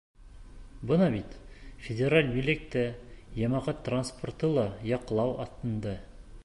Бына 0.91 1.09
бит, 1.15 1.35
федераль 1.87 2.31
милек 2.37 2.65
тә, 2.77 2.85
йәмәғәт 3.43 3.85
транспорты 3.91 4.53
ла 4.57 4.67
яҡлау 4.95 5.37
аҫтында. 5.47 5.97